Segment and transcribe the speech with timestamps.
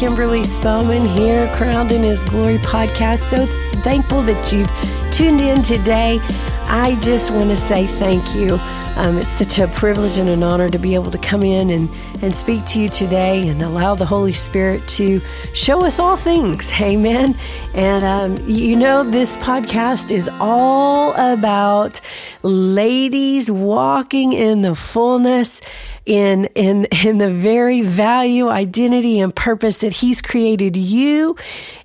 [0.00, 3.18] Kimberly Spellman here, Crowned in His Glory podcast.
[3.18, 3.44] So
[3.82, 4.66] thankful that you've
[5.12, 6.18] tuned in today.
[6.68, 8.58] I just want to say thank you.
[8.96, 11.90] Um, it's such a privilege and an honor to be able to come in and,
[12.22, 15.20] and speak to you today and allow the Holy Spirit to
[15.52, 16.72] show us all things.
[16.80, 17.36] Amen.
[17.74, 22.00] And um, you know, this podcast is all about
[22.42, 25.60] ladies walking in the fullness
[26.10, 31.36] in in in the very value, identity, and purpose that He's created you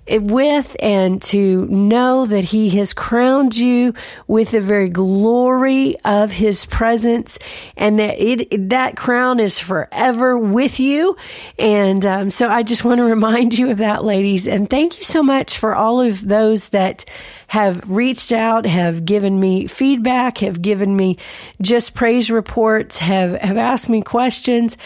[0.08, 3.94] with, and to know that He has crowned you
[4.26, 7.38] with the very glory of His presence,
[7.76, 11.16] and that it that crown is forever with you.
[11.58, 14.46] And um, so, I just want to remind you of that, ladies.
[14.46, 17.04] And thank you so much for all of those that
[17.48, 21.16] have reached out, have given me feedback, have given me
[21.62, 24.76] just praise reports, have, have asked me questions.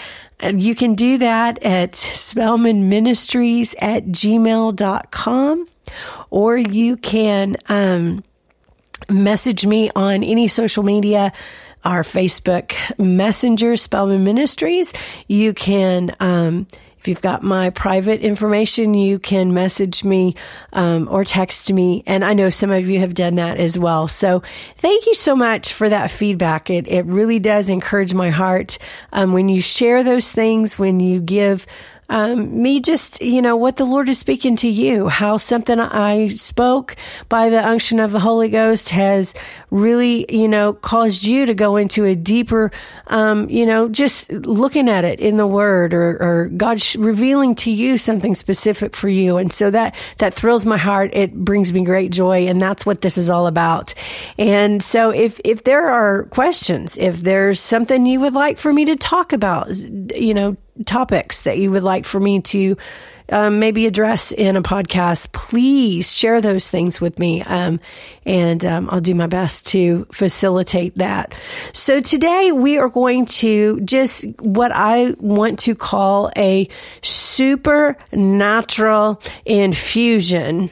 [0.42, 5.66] You can do that at Spellman Ministries at gmail.com
[6.30, 8.24] or you can um,
[9.08, 11.32] message me on any social media
[11.84, 14.92] our Facebook Messenger, Spellman Ministries.
[15.28, 16.66] You can um,
[17.00, 20.34] if you've got my private information, you can message me
[20.74, 22.02] um, or text me.
[22.06, 24.06] And I know some of you have done that as well.
[24.06, 24.42] So
[24.76, 26.68] thank you so much for that feedback.
[26.68, 28.76] It, it really does encourage my heart
[29.14, 31.66] um, when you share those things, when you give
[32.10, 36.28] um, me just, you know, what the Lord is speaking to you, how something I
[36.28, 36.96] spoke
[37.28, 39.32] by the unction of the Holy Ghost has
[39.70, 42.72] really, you know, caused you to go into a deeper,
[43.06, 47.70] um, you know, just looking at it in the Word or, or God revealing to
[47.70, 49.36] you something specific for you.
[49.36, 51.10] And so that, that thrills my heart.
[51.14, 52.48] It brings me great joy.
[52.48, 53.94] And that's what this is all about.
[54.36, 58.86] And so if, if there are questions, if there's something you would like for me
[58.86, 62.76] to talk about, you know, topics that you would like for me to
[63.30, 67.42] um, maybe address in a podcast, please share those things with me.
[67.42, 67.80] Um,
[68.26, 71.34] and um, I'll do my best to facilitate that.
[71.72, 76.68] So today we are going to just what I want to call a
[77.02, 80.70] supernatural infusion.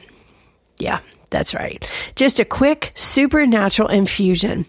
[0.77, 1.89] Yeah, that's right.
[2.15, 4.65] Just a quick supernatural infusion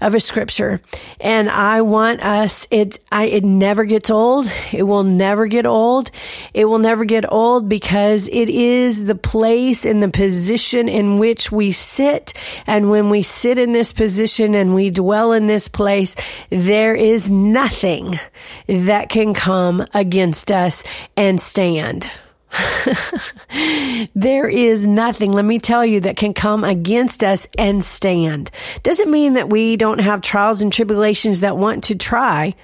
[0.00, 0.80] of a scripture.
[1.20, 4.50] And I want us, it, I, it never gets old.
[4.72, 6.10] It will never get old.
[6.52, 11.50] It will never get old because it is the place and the position in which
[11.50, 12.34] we sit.
[12.66, 16.16] And when we sit in this position and we dwell in this place,
[16.50, 18.18] there is nothing
[18.68, 20.84] that can come against us
[21.16, 22.08] and stand.
[24.14, 28.50] there is nothing, let me tell you, that can come against us and stand.
[28.82, 32.54] Doesn't mean that we don't have trials and tribulations that want to try,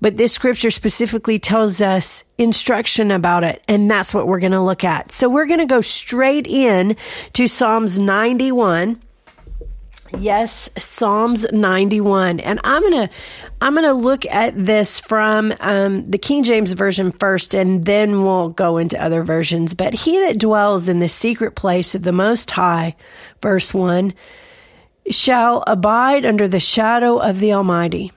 [0.00, 4.62] but this scripture specifically tells us instruction about it, and that's what we're going to
[4.62, 5.12] look at.
[5.12, 6.96] So we're going to go straight in
[7.34, 9.00] to Psalms 91.
[10.18, 12.40] Yes, Psalms 91.
[12.40, 13.14] And I'm going to
[13.62, 18.24] I'm going to look at this from um, the King James Version first, and then
[18.24, 19.74] we'll go into other versions.
[19.74, 22.96] But he that dwells in the secret place of the Most High,
[23.42, 24.14] verse 1,
[25.10, 28.12] shall abide under the shadow of the Almighty.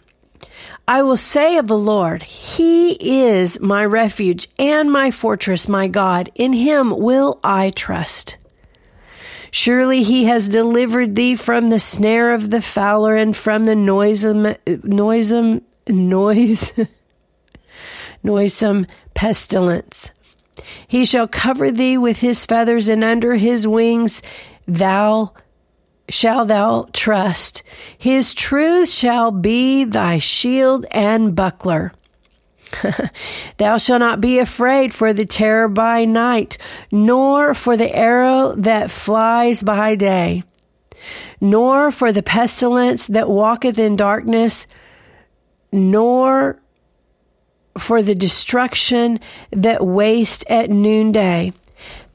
[0.88, 6.30] I will say of the Lord, He is my refuge and my fortress, my God.
[6.36, 8.38] In Him will I trust.
[9.56, 14.56] Surely he has delivered thee from the snare of the fowler and from the noisome,
[14.82, 16.74] noisome, noise,
[18.24, 20.10] noisome pestilence.
[20.88, 24.24] He shall cover thee with his feathers, and under his wings
[24.68, 25.34] thou
[26.10, 27.62] shall thou trust.
[27.96, 31.94] His truth shall be thy shield and buckler.
[33.58, 36.58] Thou shalt not be afraid for the terror by night,
[36.92, 40.44] nor for the arrow that flies by day,
[41.42, 44.68] nor for the pestilence that walketh in darkness,
[45.72, 46.58] nor
[47.78, 49.20] for the destruction
[49.52, 51.54] that waste at noonday.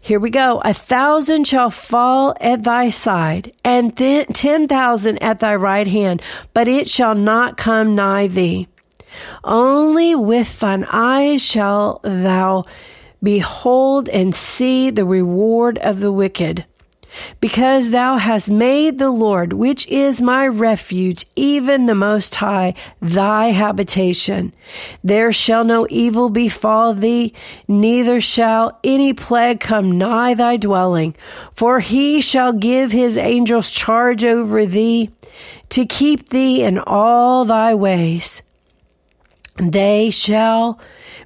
[0.01, 0.63] Here we go.
[0.65, 6.23] A thousand shall fall at thy side, and th- ten thousand at thy right hand,
[6.55, 8.69] but it shall not come nigh thee.
[9.45, 12.65] Only with thine eyes shall thou
[13.23, 16.65] behold and see the reward of the wicked.
[17.41, 23.47] Because thou hast made the Lord, which is my refuge, even the Most High, thy
[23.47, 24.53] habitation.
[25.03, 27.33] There shall no evil befall thee,
[27.67, 31.17] neither shall any plague come nigh thy dwelling.
[31.55, 35.11] For he shall give his angels charge over thee,
[35.71, 38.43] to keep thee in all thy ways.
[39.59, 40.79] They shall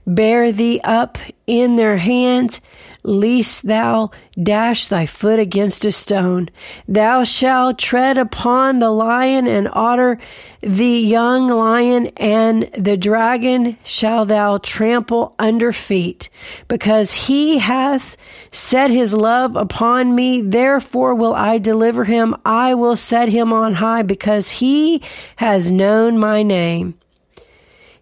[0.07, 2.61] bear thee up in their hands,
[3.05, 6.49] lest thou dash thy foot against a stone.
[6.89, 10.19] Thou shalt tread upon the lion and otter,
[10.61, 16.31] the young lion and the dragon shall thou trample under feet,
[16.69, 18.17] because he hath
[18.51, 20.41] set his love upon me.
[20.41, 22.35] Therefore will I deliver him.
[22.45, 25.03] I will set him on high, because he
[25.37, 26.95] has known my name.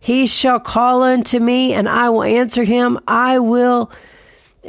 [0.01, 2.99] He shall call unto me, and I will answer him.
[3.07, 3.93] I will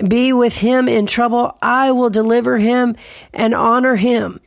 [0.07, 1.57] be with him in trouble.
[1.61, 2.97] I will deliver him
[3.33, 4.41] and honor him.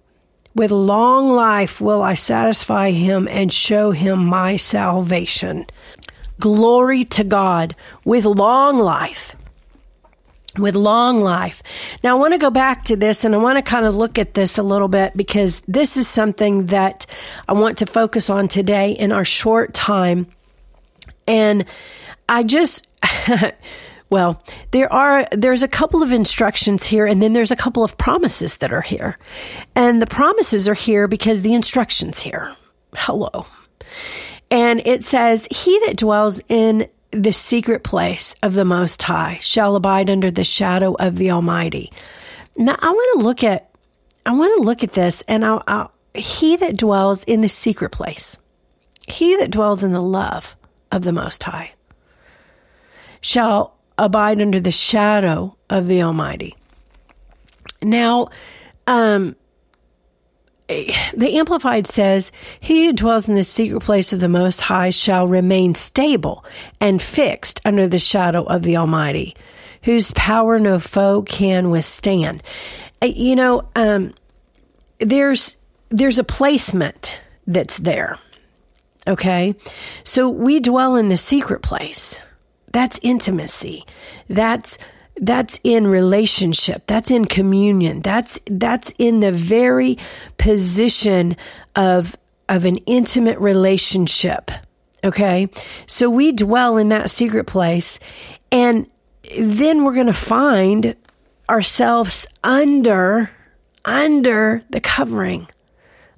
[0.55, 5.67] With long life will I satisfy him and show him my salvation.
[6.39, 9.35] Glory to God with long life.
[10.59, 11.63] With long life.
[12.05, 14.19] Now, I want to go back to this and I want to kind of look
[14.19, 17.07] at this a little bit because this is something that
[17.49, 20.29] I want to focus on today in our short time
[21.27, 21.65] and
[22.29, 22.89] I just,
[24.11, 27.99] well, there are, there's a couple of instructions here and then there's a couple of
[27.99, 29.19] promises that are here.
[29.75, 32.55] And the promises are here because the instructions here.
[32.95, 33.47] Hello.
[34.51, 39.77] And it says, He that dwells in the secret place of the Most High shall
[39.77, 41.93] abide under the shadow of the Almighty.
[42.57, 43.71] Now, I want to look at,
[44.27, 47.91] I want to look at this and I'll, I'll, he that dwells in the secret
[47.91, 48.37] place,
[49.07, 50.57] he that dwells in the love
[50.95, 51.73] of the Most High
[53.21, 56.55] shall abide under the shadow of the Almighty.
[57.83, 58.29] Now,
[58.87, 59.37] um,
[60.69, 65.27] the Amplified says, He who dwells in the secret place of the Most High shall
[65.27, 66.45] remain stable
[66.81, 69.35] and fixed under the shadow of the Almighty,
[69.83, 72.43] whose power no foe can withstand.
[73.03, 74.15] Uh, you know, um,
[74.99, 75.57] there's
[75.91, 78.19] there's a placement that's there.
[79.07, 79.55] Okay.
[80.03, 82.21] So we dwell in the secret place.
[82.73, 83.85] That's intimacy.
[84.29, 84.79] That's
[85.17, 86.87] that's in relationship.
[86.87, 88.01] That's in communion.
[88.01, 89.99] That's that's in the very
[90.39, 91.37] position
[91.77, 92.17] of
[92.49, 94.51] of an intimate relationship.
[95.03, 95.49] Okay?
[95.87, 98.01] So we dwell in that secret place
[98.51, 98.87] and
[99.39, 100.97] then we're going to find
[101.49, 103.31] ourselves under
[103.85, 105.47] under the covering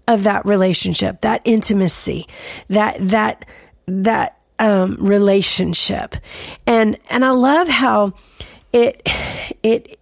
[0.08, 2.26] of that relationship, that intimacy,
[2.68, 3.44] that, that,
[3.86, 6.14] that, um, relationship.
[6.66, 8.14] And, and I love how
[8.72, 9.02] it,
[9.62, 9.98] it,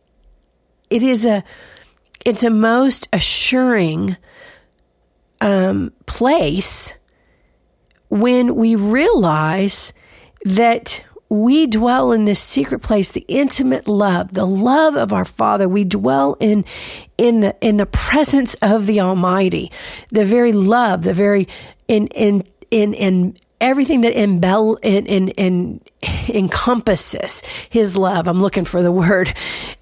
[0.91, 1.43] it is a,
[2.25, 4.17] it's a most assuring,
[5.41, 6.95] um, place
[8.09, 9.93] when we realize
[10.45, 11.05] that
[11.35, 15.69] we dwell in this secret place, the intimate love, the love of our Father.
[15.69, 16.65] We dwell in,
[17.19, 19.73] in the, in the presence of the Almighty,
[20.11, 21.49] the very love, the very,
[21.89, 25.81] in, in, in, in everything that embell, in, in, in,
[26.29, 28.29] encompasses His love.
[28.29, 29.35] I'm looking for the word.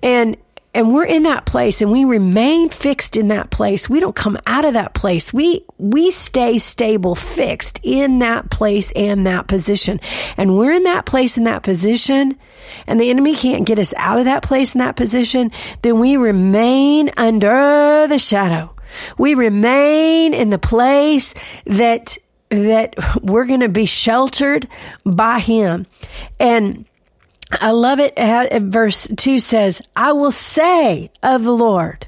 [0.03, 0.39] And,
[0.75, 3.91] and we're in that place and we remain fixed in that place.
[3.91, 5.33] We don't come out of that place.
[5.33, 10.01] We, we stay stable, fixed in that place and that position.
[10.37, 12.39] And we're in that place and that position
[12.87, 15.51] and the enemy can't get us out of that place and that position.
[15.83, 18.75] Then we remain under the shadow.
[19.19, 21.35] We remain in the place
[21.67, 22.19] that,
[22.51, 24.69] that we're going to be sheltered
[25.05, 25.87] by him.
[26.39, 26.87] And
[27.61, 28.15] I love it.
[28.63, 32.07] Verse 2 says, I will say of the Lord,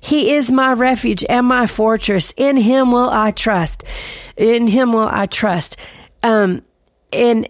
[0.00, 2.34] He is my refuge and my fortress.
[2.36, 3.84] In Him will I trust.
[4.36, 5.76] In Him will I trust.
[6.22, 6.62] Um,
[7.12, 7.48] and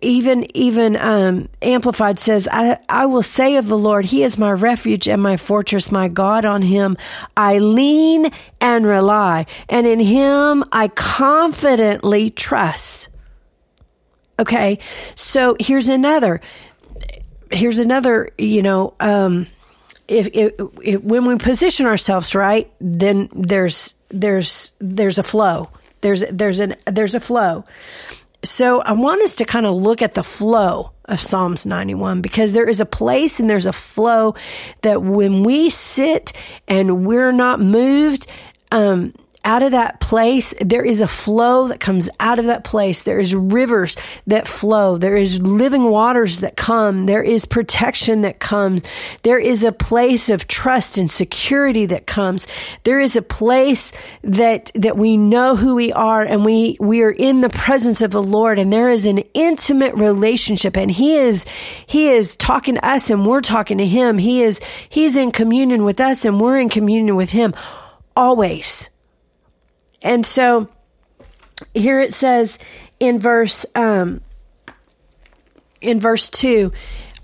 [0.00, 4.52] even even um, amplified says I, I will say of the lord he is my
[4.52, 6.96] refuge and my fortress my god on him
[7.36, 8.30] i lean
[8.60, 13.08] and rely and in him i confidently trust
[14.38, 14.78] okay
[15.16, 16.40] so here's another
[17.50, 19.46] here's another, you know, um,
[20.06, 20.52] if, if,
[20.82, 25.68] if, when we position ourselves right, then there's there's there's a flow.
[26.00, 27.64] There's there's an there's a flow.
[28.44, 32.52] So I want us to kind of look at the flow of Psalms 91 because
[32.52, 34.36] there is a place and there's a flow
[34.82, 36.32] that when we sit
[36.68, 38.28] and we're not moved,
[38.70, 39.12] um,
[39.44, 43.04] out of that place, there is a flow that comes out of that place.
[43.04, 44.96] There is rivers that flow.
[44.98, 47.06] There is living waters that come.
[47.06, 48.82] There is protection that comes.
[49.22, 52.46] There is a place of trust and security that comes.
[52.82, 53.92] There is a place
[54.22, 58.10] that, that we know who we are and we, we are in the presence of
[58.10, 61.46] the Lord and there is an intimate relationship and he is,
[61.86, 64.18] he is talking to us and we're talking to him.
[64.18, 67.54] He is, he's in communion with us and we're in communion with him
[68.16, 68.90] always
[70.02, 70.68] and so
[71.74, 72.58] here it says
[73.00, 74.20] in verse um,
[75.80, 76.72] in verse 2,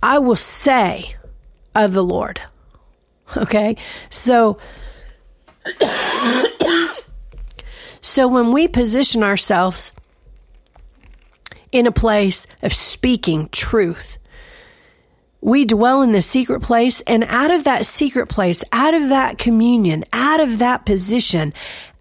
[0.03, 1.17] I will say
[1.75, 2.41] of the Lord.
[3.37, 3.77] Okay?
[4.11, 4.59] So
[8.01, 9.93] so when we position ourselves
[11.73, 14.19] in a place of speaking truth,
[15.45, 19.37] we dwell in the secret place and out of that secret place, out of that
[19.37, 21.53] communion, out of that position,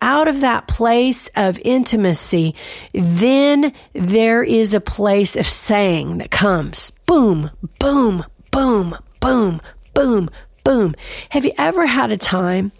[0.01, 2.55] out of that place of intimacy,
[2.93, 6.91] then there is a place of saying that comes.
[7.05, 9.61] Boom, boom, boom, boom,
[9.93, 10.29] boom,
[10.63, 10.95] boom.
[11.27, 12.71] Have you ever had a time,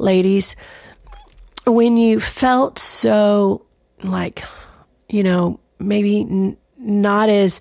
[0.00, 0.56] ladies,
[1.64, 3.66] when you felt so
[4.02, 4.42] like,
[5.08, 7.60] you know, maybe n- not as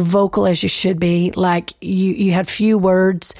[0.00, 3.34] vocal as you should be, like you, you had few words,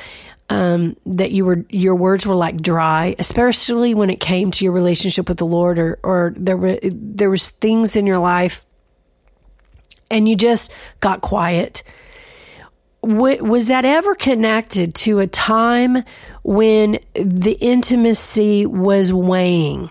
[0.50, 4.72] um, that you were, your words were like dry, especially when it came to your
[4.72, 8.64] relationship with the Lord or, or there were, there was things in your life
[10.10, 11.82] and you just got quiet
[13.02, 16.04] was that ever connected to a time
[16.44, 19.90] when the intimacy was weighing?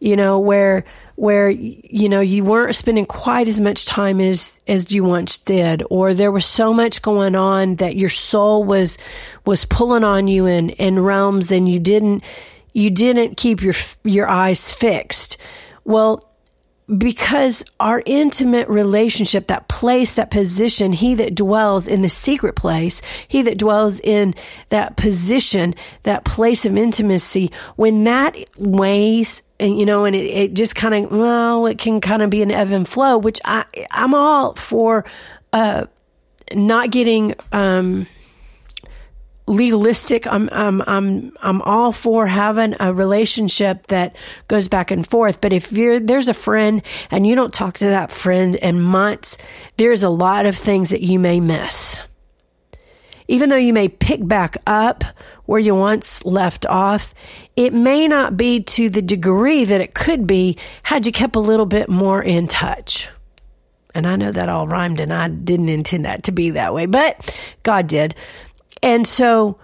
[0.00, 0.84] You know, where
[1.20, 5.82] where you know you weren't spending quite as much time as as you once did
[5.90, 8.96] or there was so much going on that your soul was
[9.44, 12.24] was pulling on you in in realms and you didn't
[12.72, 15.36] you didn't keep your your eyes fixed.
[15.84, 16.26] Well
[16.96, 23.00] because our intimate relationship, that place, that position, he that dwells in the secret place,
[23.28, 24.34] he that dwells in
[24.70, 30.54] that position, that place of intimacy, when that weighs and you know, and it, it
[30.54, 33.64] just kind of, well, it can kind of be an ebb and flow, which I,
[33.90, 35.04] I'm all for,
[35.52, 35.86] uh,
[36.52, 38.06] not getting, um,
[39.46, 40.26] legalistic.
[40.26, 44.14] I'm I'm I'm I'm all for having a relationship that
[44.48, 45.40] goes back and forth.
[45.40, 49.36] But if you're there's a friend and you don't talk to that friend in months,
[49.76, 52.00] there's a lot of things that you may miss.
[53.30, 55.04] Even though you may pick back up
[55.46, 57.14] where you once left off,
[57.54, 61.40] it may not be to the degree that it could be had you kept a
[61.40, 63.08] little bit more in touch.
[63.94, 66.86] And I know that all rhymed and I didn't intend that to be that way,
[66.86, 67.32] but
[67.62, 68.16] God did.
[68.82, 69.60] And so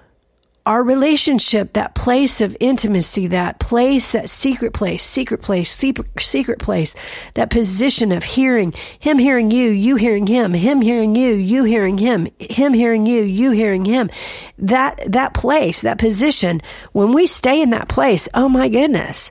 [0.66, 6.96] our relationship, that place of intimacy, that place, that secret place, secret place, secret, place,
[7.34, 11.98] that position of hearing, him hearing you, you hearing him, him hearing you, you hearing
[11.98, 14.10] him, him hearing you, you hearing him.
[14.58, 16.60] That, that place, that position,
[16.92, 19.30] when we stay in that place, oh my goodness,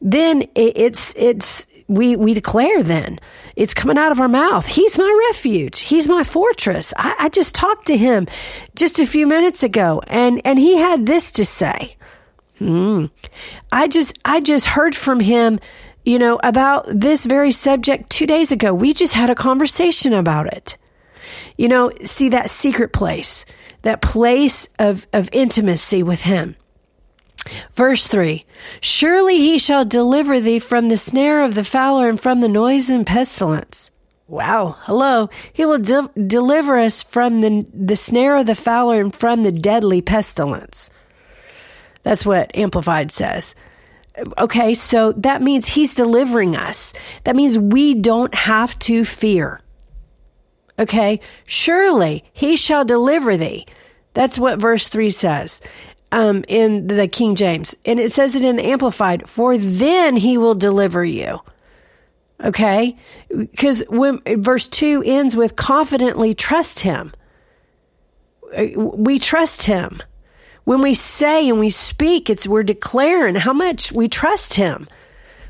[0.00, 3.18] then it's, it's, we, we declare then,
[3.54, 4.66] it's coming out of our mouth.
[4.66, 5.80] He's my refuge.
[5.80, 6.92] He's my fortress.
[6.96, 8.26] I, I just talked to him
[8.74, 11.96] just a few minutes ago and, and he had this to say.
[12.58, 13.06] Hmm.
[13.70, 15.60] I just, I just heard from him,
[16.04, 18.72] you know, about this very subject two days ago.
[18.72, 20.76] We just had a conversation about it.
[21.56, 23.44] You know, see that secret place,
[23.82, 26.56] that place of, of intimacy with him.
[27.72, 28.44] Verse 3
[28.80, 32.90] Surely he shall deliver thee from the snare of the fowler and from the noise
[32.90, 33.90] and pestilence.
[34.28, 35.30] Wow, hello.
[35.52, 39.52] He will de- deliver us from the, the snare of the fowler and from the
[39.52, 40.90] deadly pestilence.
[42.02, 43.54] That's what Amplified says.
[44.38, 46.92] Okay, so that means he's delivering us.
[47.24, 49.60] That means we don't have to fear.
[50.78, 53.66] Okay, surely he shall deliver thee.
[54.14, 55.60] That's what verse 3 says
[56.16, 57.76] um, in the King James.
[57.84, 61.40] And it says it in the Amplified, for then he will deliver you.
[62.42, 62.96] Okay?
[63.28, 67.12] Because when verse 2 ends with confidently trust him.
[68.74, 70.02] We trust him.
[70.64, 74.88] When we say and we speak, it's we're declaring how much we trust him.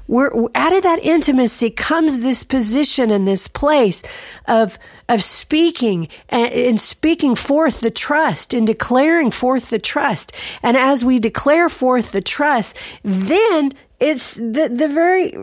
[0.09, 4.03] We're out of that intimacy comes this position and this place
[4.47, 10.33] of of speaking and, and speaking forth the trust and declaring forth the trust.
[10.63, 15.35] And as we declare forth the trust, then it's the, the very,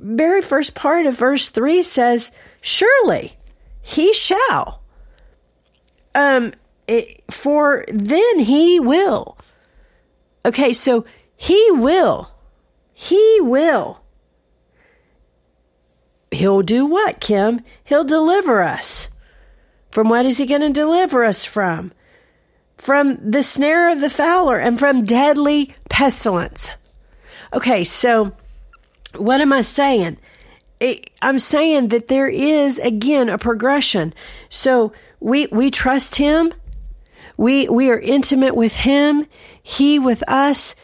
[0.00, 3.34] very first part of verse three says, surely
[3.82, 4.82] he shall.
[6.14, 6.52] Um,
[6.86, 9.38] it, for then he will.
[10.44, 10.72] Okay.
[10.72, 11.04] So
[11.36, 12.30] he will,
[12.92, 14.03] he will
[16.34, 17.60] He'll do what, Kim?
[17.84, 19.08] He'll deliver us.
[19.90, 21.92] From what is he going to deliver us from?
[22.76, 26.72] From the snare of the fowler and from deadly pestilence.
[27.52, 28.32] Okay, so
[29.16, 30.18] what am I saying?
[31.22, 34.12] I'm saying that there is again a progression.
[34.48, 36.52] So we we trust him.
[37.38, 39.26] We we are intimate with him,
[39.62, 40.74] he with us,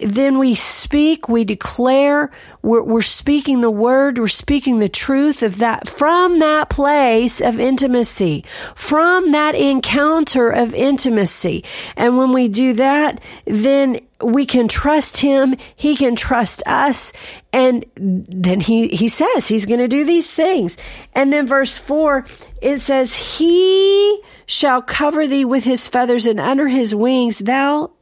[0.00, 2.30] then we speak, we declare,
[2.62, 7.58] we're, we're, speaking the word, we're speaking the truth of that from that place of
[7.58, 11.64] intimacy, from that encounter of intimacy.
[11.96, 17.12] And when we do that, then we can trust him, he can trust us,
[17.52, 20.76] and then he, he says he's going to do these things.
[21.14, 22.26] And then verse four,
[22.60, 27.92] it says, he shall cover thee with his feathers and under his wings thou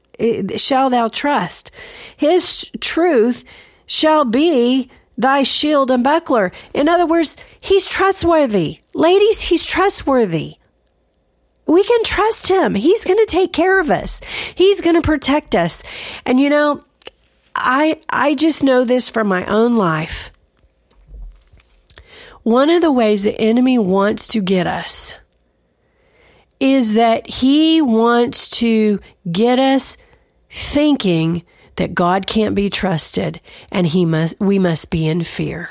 [0.56, 1.70] shall thou trust.
[2.16, 3.44] His truth
[3.86, 6.52] shall be thy shield and buckler.
[6.72, 8.78] In other words, he's trustworthy.
[8.94, 10.56] Ladies, he's trustworthy.
[11.66, 12.74] We can trust him.
[12.74, 14.20] He's going to take care of us.
[14.54, 15.82] He's going to protect us.
[16.26, 16.84] And you know,
[17.54, 20.30] I I just know this from my own life.
[22.42, 25.14] One of the ways the enemy wants to get us
[26.60, 29.96] is that he wants to get us
[30.54, 31.42] thinking
[31.76, 33.40] that God can't be trusted
[33.72, 35.70] and he must, we must be in fear.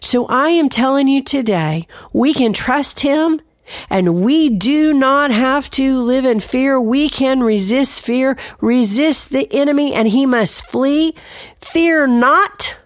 [0.00, 3.40] So I am telling you today, we can trust him
[3.88, 6.80] and we do not have to live in fear.
[6.80, 11.14] We can resist fear, resist the enemy, and he must flee.
[11.60, 12.76] Fear not,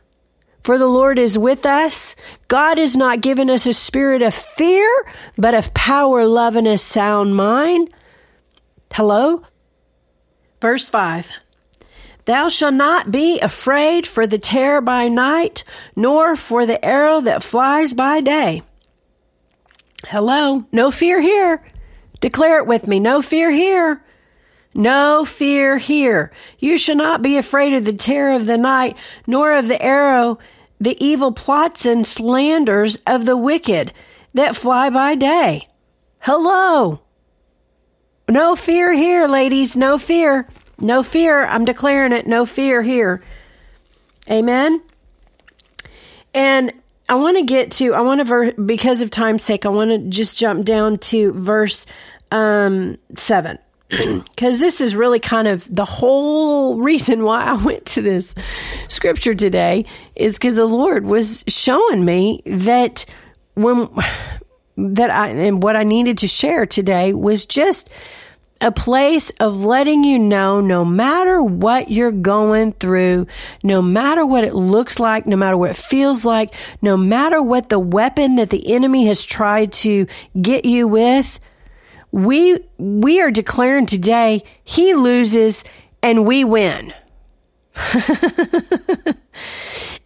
[0.62, 2.15] for the Lord is with us.
[2.49, 4.88] God has not given us a spirit of fear,
[5.38, 7.91] but of power, love, and a sound mind.
[8.93, 9.43] Hello?
[10.66, 11.30] Verse 5
[12.25, 15.62] Thou shalt not be afraid for the terror by night,
[15.94, 18.64] nor for the arrow that flies by day.
[20.08, 21.64] Hello, no fear here.
[22.20, 22.99] Declare it with me.
[22.99, 24.02] No fear here.
[24.75, 26.32] No fear here.
[26.58, 30.40] You shall not be afraid of the terror of the night, nor of the arrow,
[30.80, 33.92] the evil plots and slanders of the wicked
[34.35, 35.68] that fly by day.
[36.18, 37.02] Hello.
[38.28, 39.76] No fear here, ladies.
[39.76, 40.49] No fear.
[40.78, 41.47] No fear.
[41.47, 42.26] I'm declaring it.
[42.26, 43.23] No fear here.
[44.30, 44.82] Amen.
[46.34, 46.73] And
[47.08, 49.91] I want to get to, I want to, ver- because of time's sake, I want
[49.91, 51.86] to just jump down to verse
[52.30, 53.58] um, 7.
[53.89, 58.34] Because this is really kind of the whole reason why I went to this
[58.89, 59.84] scripture today,
[60.17, 63.06] is because the Lord was showing me that
[63.54, 63.89] when
[64.76, 67.89] that I and what I needed to share today was just
[68.60, 73.26] a place of letting you know no matter what you're going through,
[73.62, 77.69] no matter what it looks like, no matter what it feels like, no matter what
[77.69, 80.06] the weapon that the enemy has tried to
[80.40, 81.38] get you with,
[82.12, 85.64] we we are declaring today he loses
[86.02, 86.95] and we win.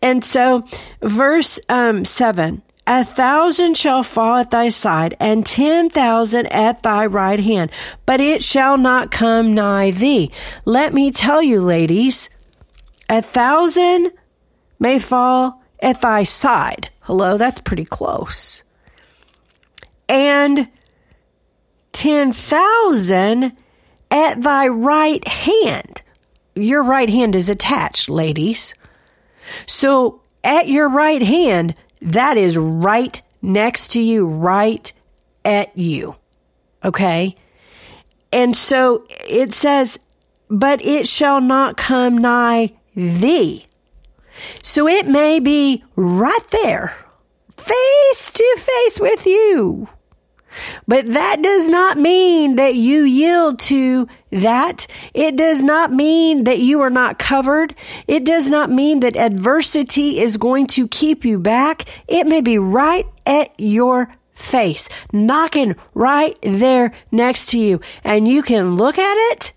[0.03, 0.65] and so
[1.03, 7.07] verse um, 7 a thousand shall fall at thy side, and ten thousand at thy
[7.07, 7.71] right hand,
[8.05, 10.33] but it shall not come nigh thee.
[10.65, 12.31] Let me tell you, ladies,
[13.09, 14.11] a thousand
[14.81, 16.91] may fall at thy side.
[17.03, 18.65] Hello, that's pretty close.
[20.09, 20.69] And
[21.93, 23.57] ten thousand
[24.11, 26.03] at thy right hand.
[26.57, 28.75] Your right hand is attached, ladies.
[29.67, 34.93] So at your right hand, that is right next to you, right
[35.45, 36.17] at you.
[36.85, 37.37] Okay.
[38.33, 39.99] And so it says,
[40.49, 43.67] but it shall not come nigh thee.
[44.63, 46.97] So it may be right there,
[47.57, 49.89] face to face with you.
[50.89, 54.87] But that does not mean that you yield to that.
[55.15, 57.75] It does not mean that you are not covered.
[58.07, 61.87] It does not mean that adversity is going to keep you back.
[62.09, 67.81] It may be right at your face, knocking right there next to you.
[68.05, 69.53] And you can look at it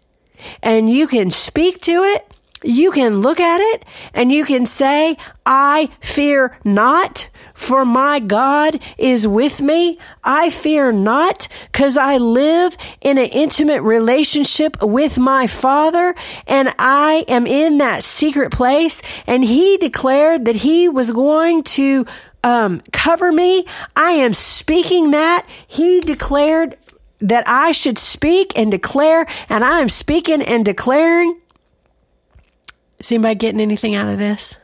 [0.62, 2.33] and you can speak to it.
[2.64, 8.82] You can look at it and you can say, I fear not for my God
[8.98, 10.00] is with me.
[10.24, 16.16] I fear not because I live in an intimate relationship with my Father
[16.48, 19.02] and I am in that secret place.
[19.28, 22.06] And He declared that He was going to
[22.44, 23.66] um, cover me.
[23.96, 25.46] I am speaking that.
[25.68, 26.78] He declared
[27.20, 31.40] that I should speak and declare, and I am speaking and declaring.
[33.04, 34.56] Is anybody getting anything out of this?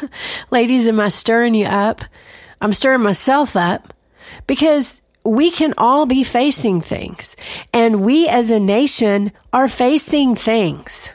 [0.52, 2.04] Ladies, am I stirring you up?
[2.60, 3.92] I'm stirring myself up
[4.46, 7.34] because we can all be facing things
[7.74, 11.12] and we as a nation are facing things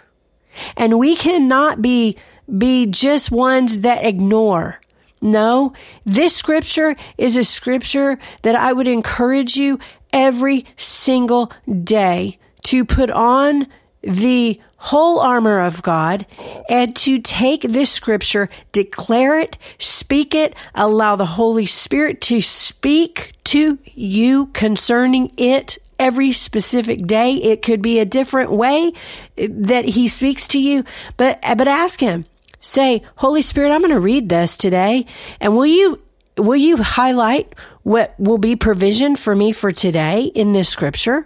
[0.76, 2.18] and we cannot be,
[2.58, 4.82] be just ones that ignore.
[5.22, 5.72] No,
[6.06, 9.80] this scripture is a scripture that I would encourage you
[10.12, 11.50] every single
[11.86, 13.68] day to put on
[14.02, 16.26] the whole armor of God
[16.68, 23.32] and to take this scripture, declare it, speak it, allow the Holy Spirit to speak
[23.46, 27.36] to you concerning it every specific day.
[27.36, 28.92] It could be a different way
[29.38, 30.84] that he speaks to you,
[31.16, 32.26] but, but ask him,
[32.60, 35.06] say, Holy Spirit, I'm going to read this today.
[35.40, 36.02] And will you,
[36.36, 41.26] will you highlight what will be provision for me for today in this scripture?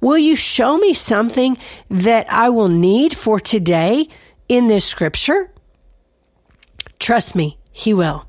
[0.00, 1.58] Will you show me something
[1.90, 4.08] that I will need for today
[4.48, 5.50] in this scripture?
[6.98, 8.26] Trust me, He will.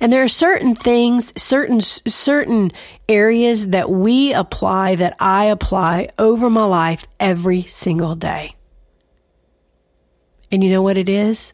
[0.00, 2.72] And there are certain things, certain, certain
[3.08, 8.54] areas that we apply, that I apply over my life every single day.
[10.50, 11.52] And you know what it is?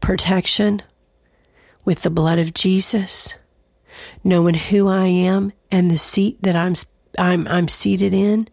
[0.00, 0.82] Protection
[1.84, 3.34] with the blood of Jesus,
[4.24, 6.74] knowing who I am and the seat that I'm
[7.20, 8.48] I'm, I'm seated in,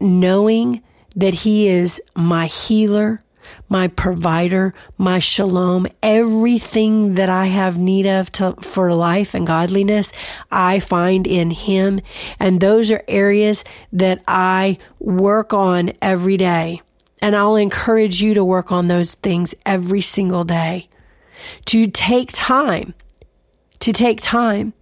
[0.00, 0.82] knowing
[1.16, 3.24] that He is my healer,
[3.68, 10.12] my provider, my shalom, everything that I have need of to, for life and godliness,
[10.50, 12.00] I find in Him.
[12.38, 16.82] And those are areas that I work on every day.
[17.20, 20.88] And I'll encourage you to work on those things every single day.
[21.66, 22.94] To take time
[23.86, 24.72] to take time.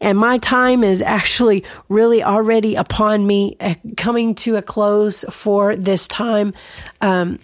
[0.00, 5.76] And my time is actually really already upon me, uh, coming to a close for
[5.76, 6.54] this time.
[7.00, 7.38] Um,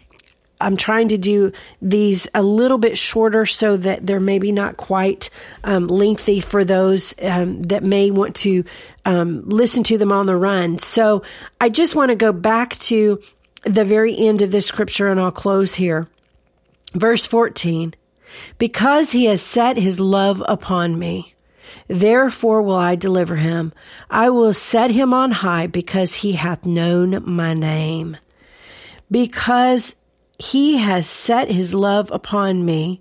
[0.61, 5.31] I'm trying to do these a little bit shorter so that they're maybe not quite
[5.63, 8.65] um, lengthy for those um, that may want to
[9.05, 10.81] um, listen to them on the run.
[10.81, 11.23] So
[11.61, 13.21] I just want to go back to
[13.63, 16.09] the very end of this scripture and I'll close here.
[16.93, 17.95] Verse 14.
[18.59, 21.35] Because he has set his love upon me,
[21.89, 23.73] therefore will I deliver him.
[24.11, 28.17] I will set him on high because he hath known my name.
[29.11, 29.95] Because
[30.39, 33.01] he has set his love upon me,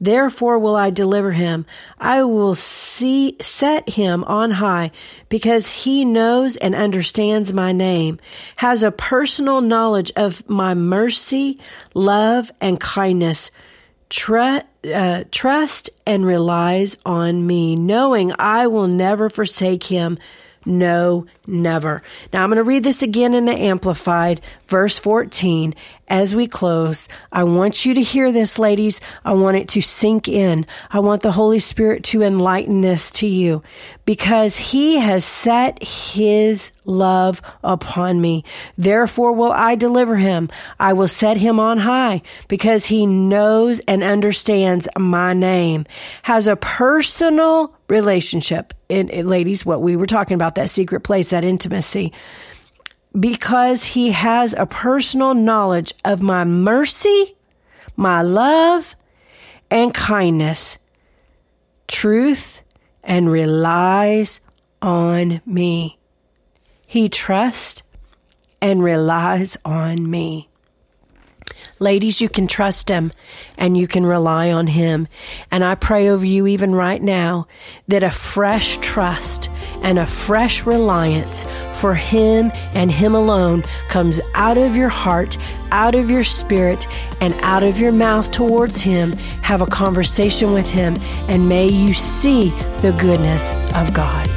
[0.00, 1.66] Therefore will I deliver him.
[1.98, 4.90] I will see, set him on high
[5.28, 8.18] because he knows and understands my name,
[8.56, 11.58] has a personal knowledge of my mercy,
[11.94, 13.50] love, and kindness
[14.10, 14.60] Tr-
[14.92, 20.18] uh, trust and relies on me, knowing I will never forsake him.
[20.64, 22.02] No, never.
[22.32, 25.74] Now I'm going to read this again in the Amplified, verse 14
[26.08, 29.00] as we close, I want you to hear this, ladies.
[29.24, 30.66] I want it to sink in.
[30.90, 33.62] I want the Holy Spirit to enlighten this to you
[34.04, 38.44] because he has set his love upon me.
[38.78, 40.48] Therefore will I deliver him.
[40.80, 45.84] I will set him on high because he knows and understands my name,
[46.22, 48.74] has a personal relationship.
[48.90, 52.12] And ladies, what we were talking about, that secret place, that intimacy
[53.18, 57.36] because he has a personal knowledge of my mercy,
[57.96, 58.94] my love,
[59.70, 60.78] and kindness,
[61.86, 62.62] truth,
[63.02, 64.40] and relies
[64.82, 65.98] on me.
[66.86, 67.82] He trusts
[68.60, 70.47] and relies on me.
[71.80, 73.12] Ladies, you can trust him
[73.56, 75.08] and you can rely on him.
[75.50, 77.46] And I pray over you even right now
[77.86, 79.48] that a fresh trust
[79.82, 85.38] and a fresh reliance for him and him alone comes out of your heart,
[85.70, 86.86] out of your spirit,
[87.20, 89.12] and out of your mouth towards him.
[89.42, 90.96] Have a conversation with him
[91.28, 94.27] and may you see the goodness of God.